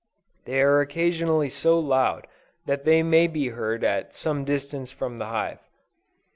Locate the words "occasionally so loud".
0.81-2.25